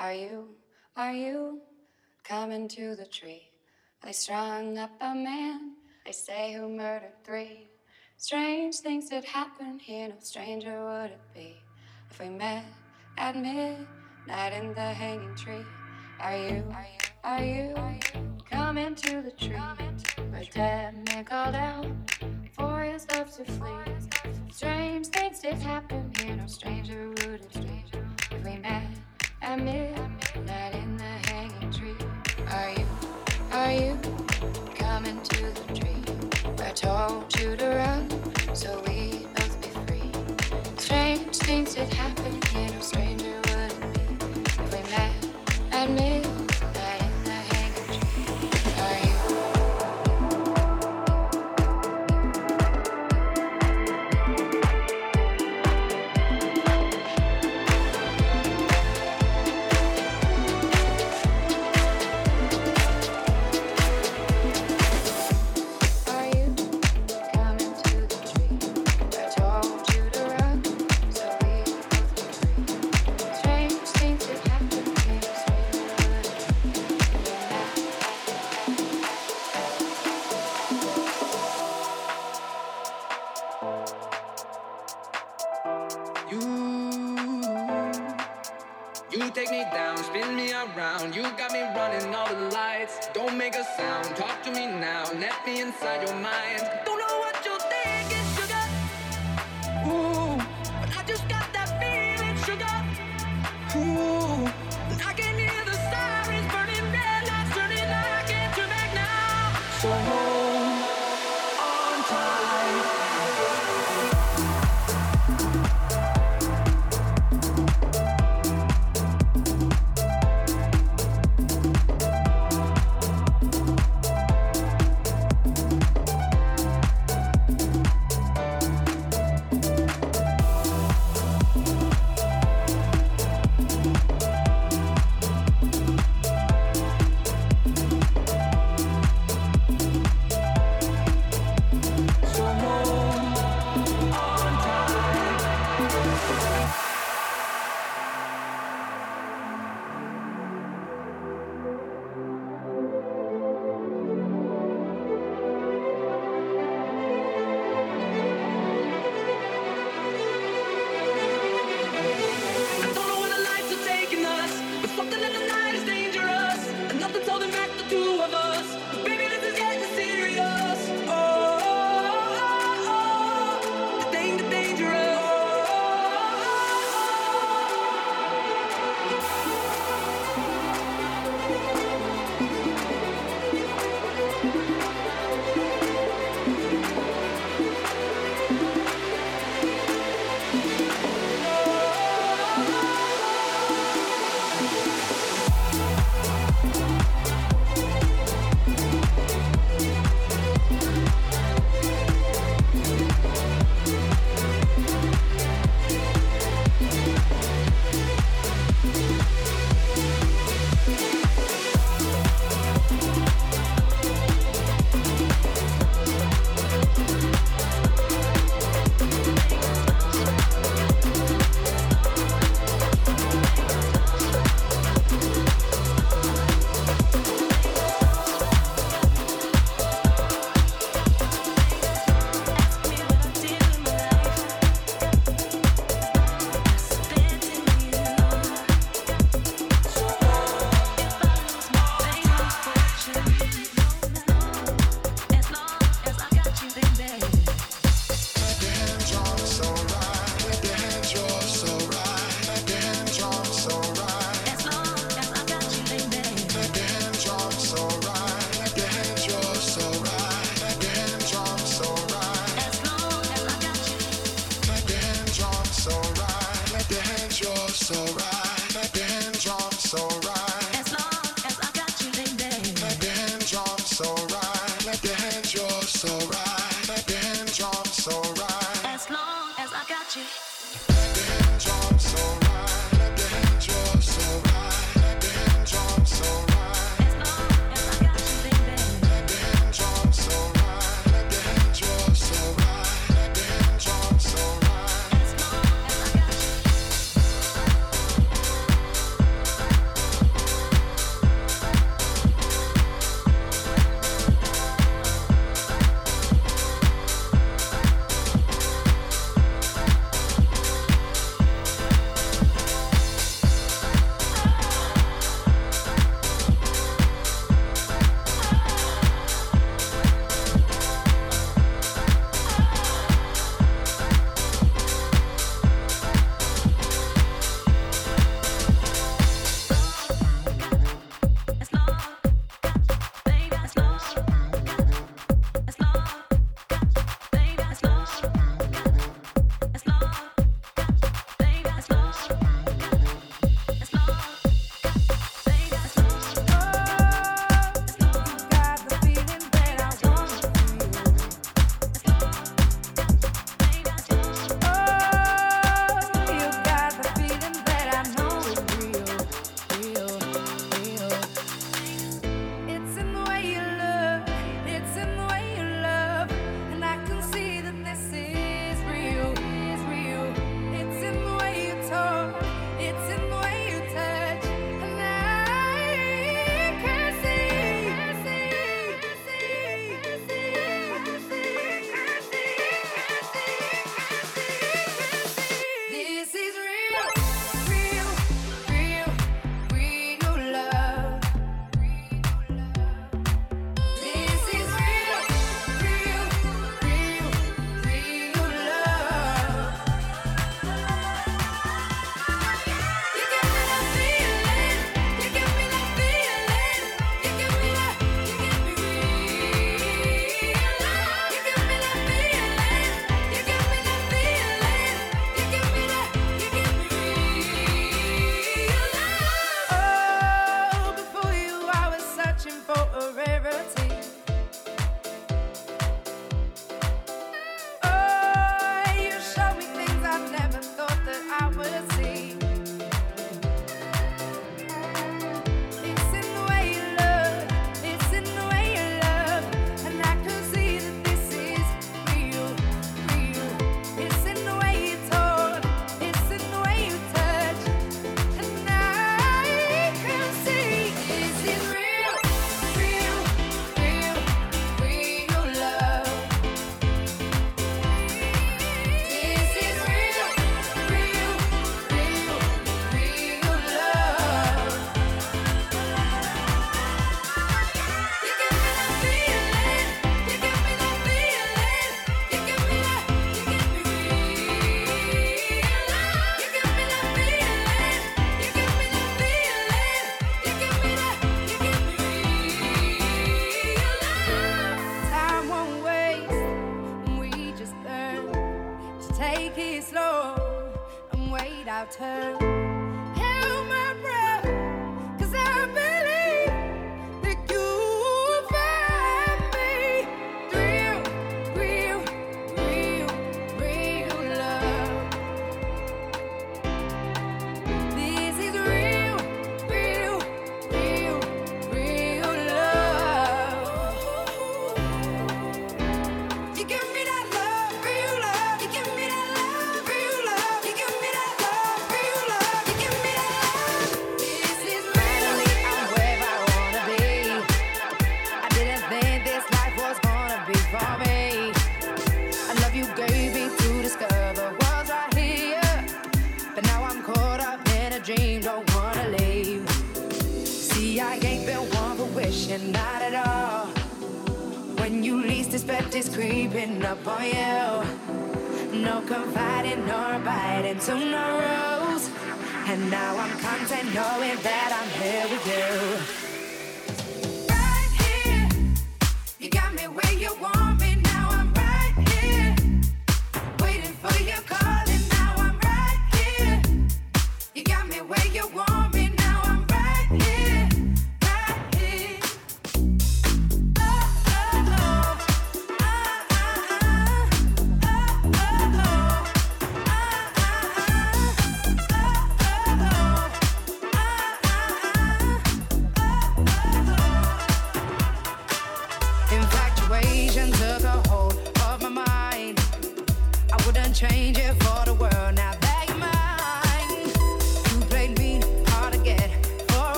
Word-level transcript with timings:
Are 0.00 0.14
you, 0.14 0.48
are 0.96 1.12
you 1.12 1.60
coming 2.24 2.68
to 2.68 2.96
the 2.96 3.04
tree? 3.04 3.50
They 4.02 4.12
strung 4.12 4.78
up 4.78 4.92
a 4.98 5.14
man, 5.14 5.74
they 6.06 6.12
say 6.12 6.54
who 6.54 6.70
murdered 6.70 7.22
three. 7.22 7.68
Strange 8.16 8.76
things 8.76 9.10
did 9.10 9.26
happen 9.26 9.78
here, 9.78 10.08
no 10.08 10.14
stranger 10.20 10.82
would 10.82 11.10
it 11.10 11.20
be 11.34 11.54
if 12.10 12.18
we 12.18 12.30
met 12.30 12.64
at 13.18 13.36
midnight 13.36 14.54
in 14.54 14.72
the 14.72 14.80
hanging 14.80 15.36
tree. 15.36 15.66
Are 16.18 16.34
you, 16.34 16.64
are 17.22 17.44
you, 17.44 17.74
are 17.76 17.92
you 17.92 18.38
coming 18.50 18.94
to 18.94 19.20
the 19.20 19.32
tree? 19.32 19.58
Where 20.30 20.44
dead 20.44 20.94
man 21.08 21.26
called 21.26 21.54
out 21.54 21.86
for 22.52 22.84
his 22.84 23.06
love 23.12 23.30
to 23.36 23.44
flee. 23.44 24.08
Strange 24.50 25.08
things 25.08 25.40
did 25.40 25.56
happen 25.56 26.10
here, 26.18 26.36
no 26.36 26.46
stranger 26.46 27.10
would 27.10 27.42
it 27.42 27.52
be 27.52 27.84
if 28.34 28.44
we 28.44 28.56
met 28.56 28.86
at 29.42 29.58
midnight 29.58 30.74
in 30.74 30.96
the 30.96 31.04
hanging 31.28 31.72
tree. 31.72 31.94
Are 32.50 32.70
you, 32.70 32.86
are 33.52 33.72
you 33.72 33.98
coming 34.74 35.20
to 35.22 35.42
the 35.52 35.74
tree? 35.74 36.64
I 36.64 36.70
told 36.72 37.34
you 37.38 37.56
to 37.56 37.68
run, 37.68 38.54
so 38.54 38.82
we'd 38.86 39.26
both 39.34 39.60
be 39.62 39.68
free. 39.86 40.12
Strange 40.76 41.36
things 41.36 41.74
did 41.74 41.92
happen 41.94 42.49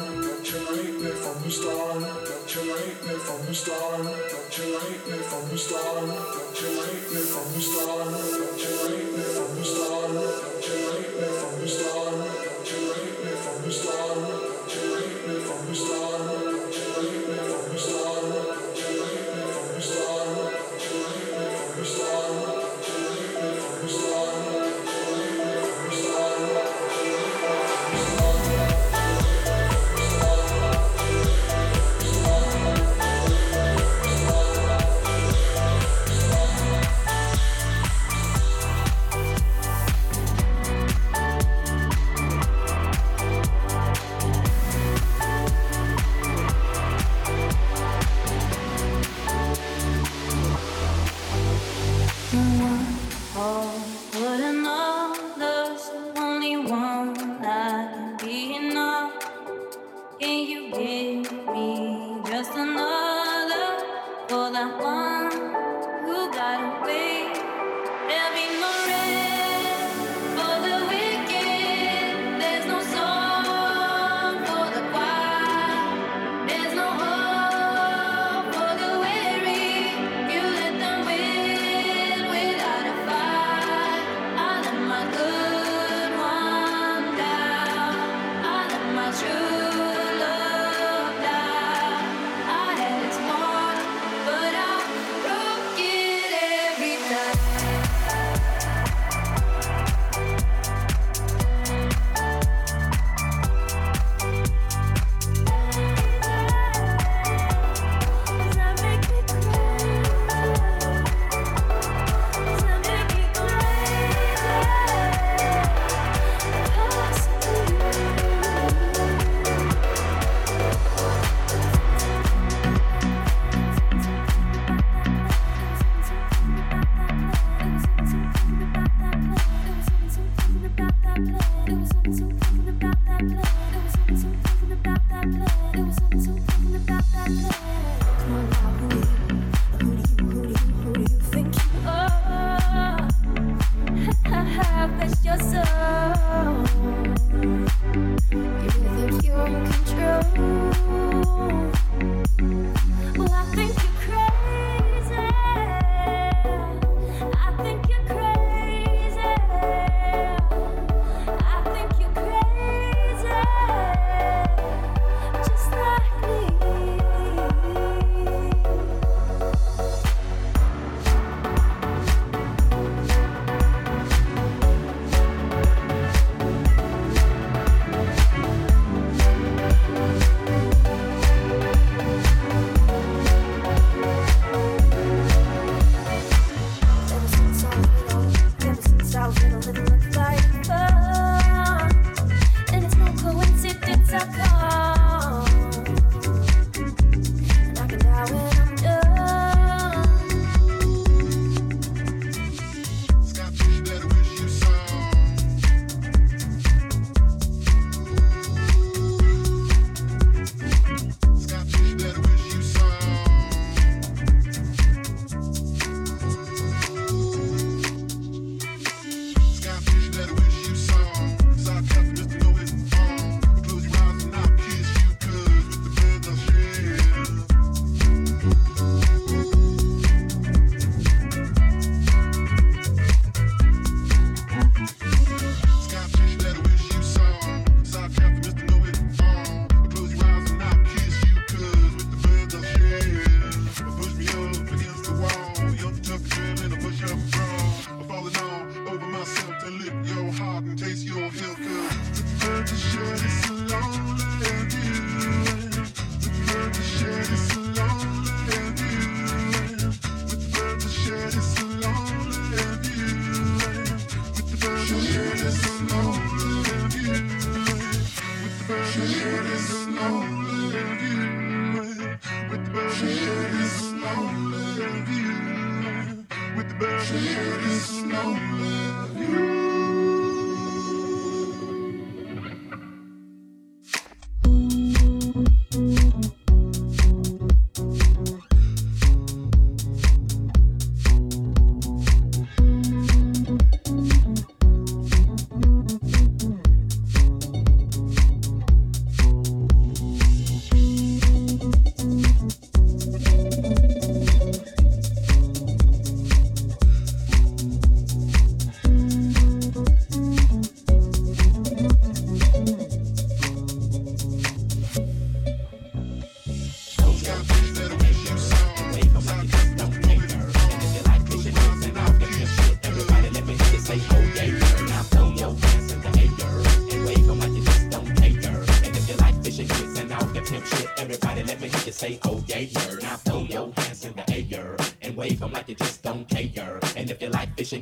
Don't 0.00 0.50
you 0.50 0.60
hate 0.72 0.98
me 1.02 1.10
from 1.10 1.42
the 1.42 1.50
start? 1.50 2.00
Don't 2.00 2.54
you 2.54 2.74
hate 2.74 3.04
me 3.04 3.14
from 3.20 3.44
the 3.44 3.54
start? 3.54 4.00
Don't 4.00 4.58
you 4.58 4.78
hate 4.80 5.06
me 5.06 5.18
from 5.28 5.48
the 5.50 5.58
start? 5.58 6.08
Don't 6.08 6.60
you 6.60 6.68
hate 6.80 7.12
me 7.12 7.20
from 7.20 7.52
the 7.52 7.60
start? 7.60 8.08
Don't 8.08 8.56
you 8.56 8.72
hate 8.88 9.12
me 9.12 9.22
from 9.36 9.56
the 9.56 9.64
start? 9.64 10.08
Don't 10.08 10.64
you 10.64 10.80
hate 10.88 11.12
me 11.20 11.26
from 11.36 11.60
the 11.60 11.68
start? 11.68 12.16
Don't 12.16 12.72
you 12.72 12.80
hate 12.96 13.18
me 13.20 13.32
from 13.44 13.62
the 13.62 13.70
start? 13.70 14.14
Don't 14.16 14.72
you 14.72 14.94
hate 14.96 15.28
me 15.28 15.34
from 15.44 15.66
the 15.66 15.74
start? 15.74 16.29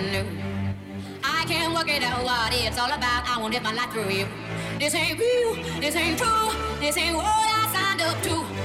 new. 0.00 0.26
I 1.22 1.44
can't 1.44 1.74
work 1.74 1.88
it 1.88 2.02
out 2.02 2.24
what 2.24 2.52
it's 2.54 2.78
all 2.78 2.90
about. 2.90 3.28
I 3.28 3.38
won't 3.38 3.52
live 3.52 3.62
my 3.62 3.72
life 3.72 3.90
through 3.90 4.10
you. 4.10 4.26
This 4.78 4.94
ain't 4.94 5.18
real, 5.18 5.54
this 5.80 5.94
ain't 5.94 6.18
true, 6.18 6.50
this 6.80 6.96
ain't 6.96 7.16
what 7.16 7.26
I 7.26 7.68
signed 7.72 8.00
up 8.00 8.22
to. 8.22 8.61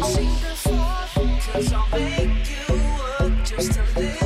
Cause 0.00 1.70
I'll 1.74 1.86
make 1.92 2.50
you 2.50 2.74
work 2.96 3.44
just 3.44 3.78
a 3.78 4.00
little. 4.00 4.21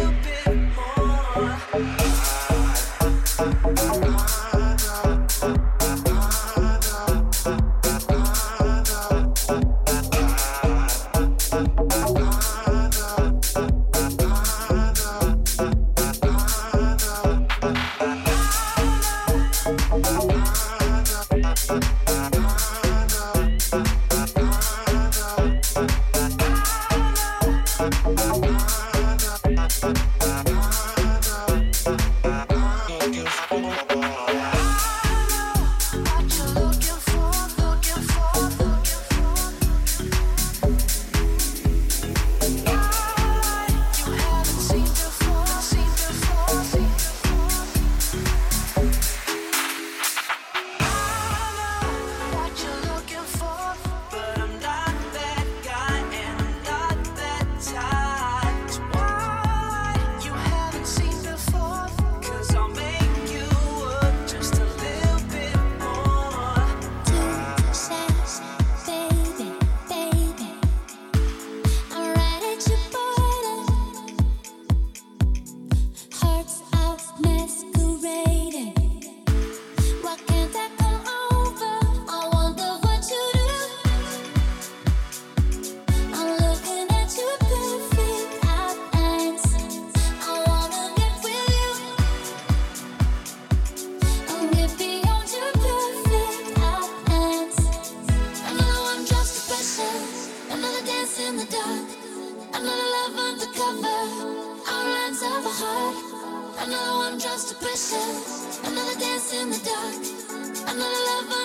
another 107.76 108.98
dance 108.98 109.34
in 109.34 109.50
the 109.50 109.58
dark, 109.58 110.66
another 110.66 111.28
love. 111.28 111.35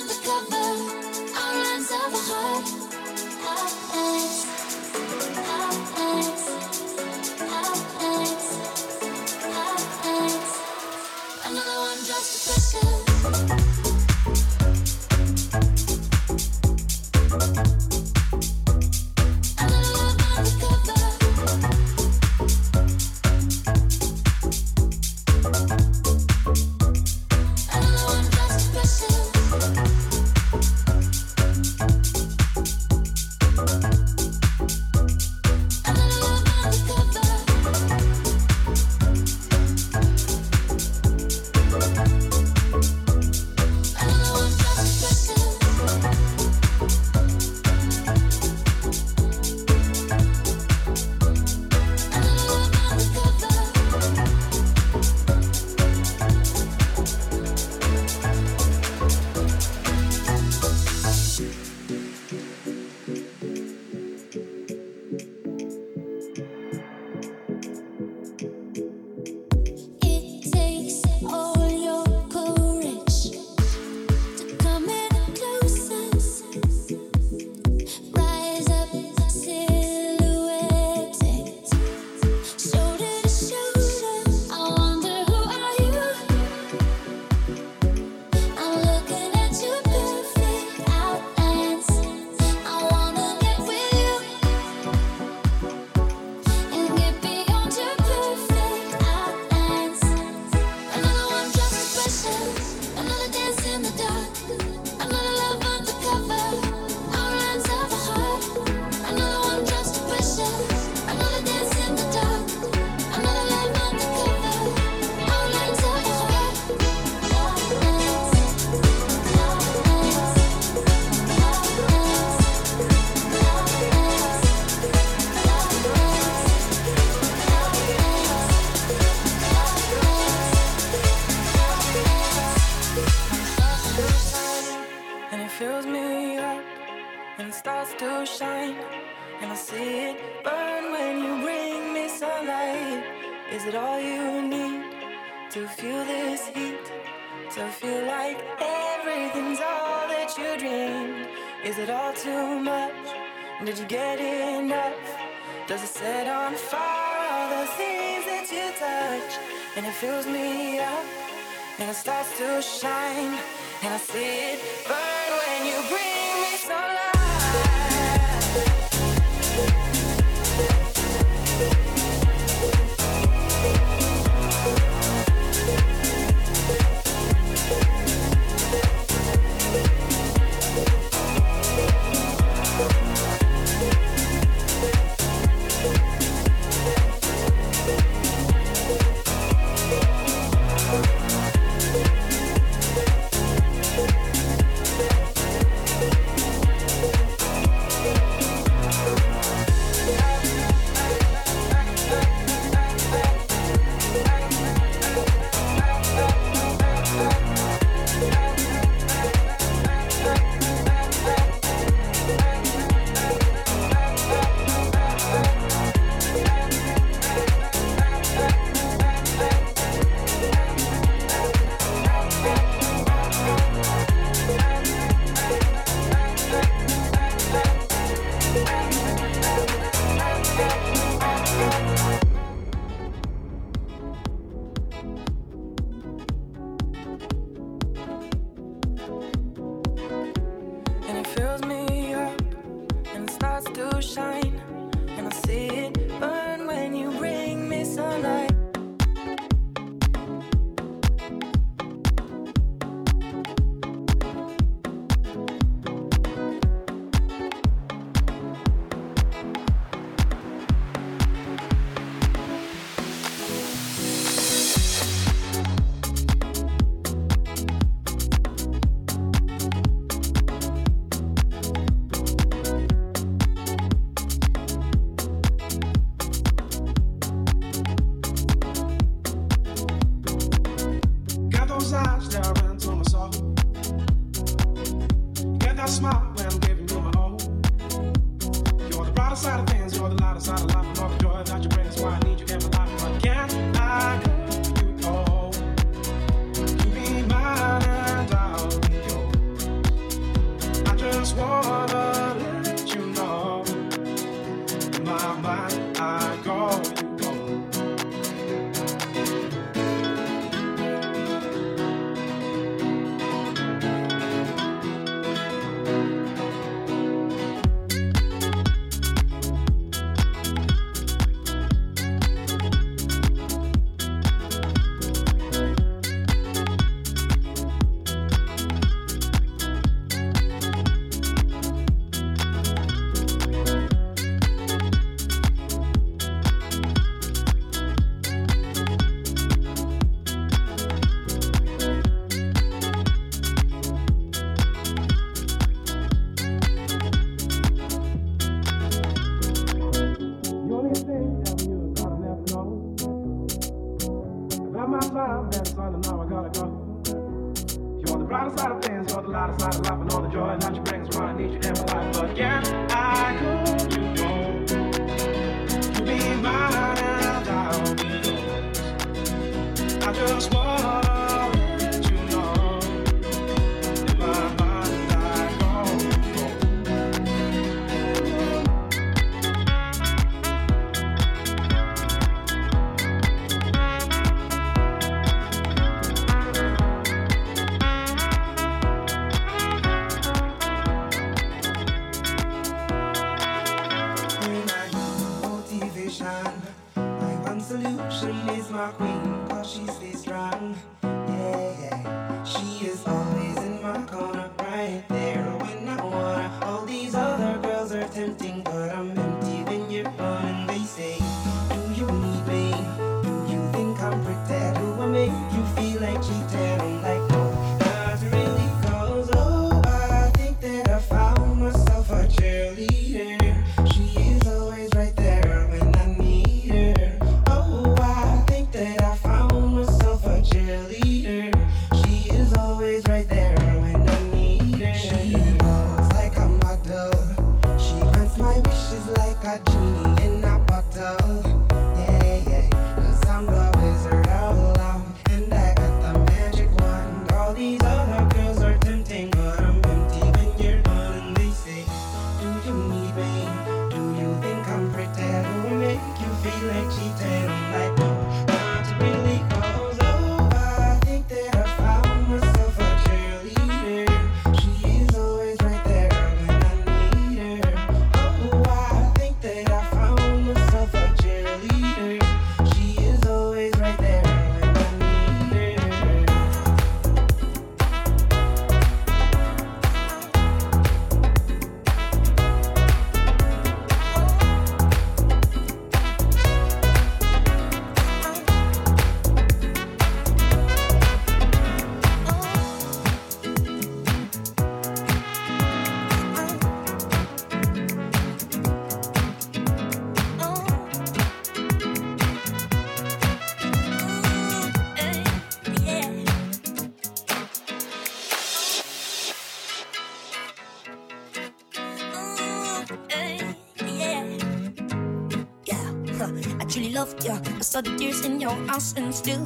The 517.82 517.98
tears 517.98 518.26
in 518.26 518.40
your 518.40 518.56
eyes 518.70 518.94
and 518.98 519.14
still 519.14 519.46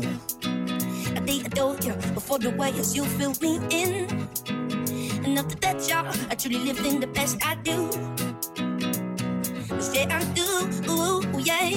I 1.15 1.19
did 1.19 1.47
adore 1.47 1.77
you 1.79 1.93
before 2.13 2.39
the 2.39 2.51
way 2.51 2.71
as 2.71 2.95
you 2.95 3.05
filled 3.05 3.41
me 3.41 3.59
in. 3.69 4.07
And 5.23 5.39
after 5.39 5.55
that, 5.63 5.87
y'all, 5.87 6.11
I 6.29 6.35
truly 6.35 6.59
lived 6.59 6.85
in 6.85 6.99
the 6.99 7.07
best 7.07 7.37
I 7.43 7.55
do. 7.55 7.89
Say 9.79 10.05
I 10.05 10.23
do, 10.33 10.47
ooh, 10.91 11.23
yeah. 11.39 11.71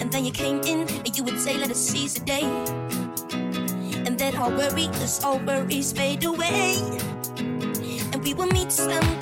And 0.00 0.10
then 0.10 0.24
you 0.24 0.32
came 0.32 0.60
in 0.60 0.88
and 0.88 1.16
you 1.16 1.24
would 1.24 1.38
say, 1.38 1.58
let 1.58 1.70
us 1.70 1.78
seize 1.78 2.14
the 2.14 2.24
day. 2.24 2.44
And 4.06 4.18
then 4.18 4.36
all 4.36 4.50
worries, 4.50 5.22
all 5.22 5.38
worries 5.40 5.92
fade 5.92 6.24
away. 6.24 6.76
And 8.12 8.22
we 8.22 8.34
will 8.34 8.48
meet 8.48 8.72
some 8.72 9.15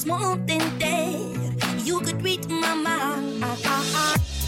was 0.00 0.06
more 0.06 0.36
than 0.46 0.78
that. 0.78 1.82
You 1.84 2.00
could 2.00 2.22
read 2.22 2.48
my 2.48 2.74
mind. 2.74 4.39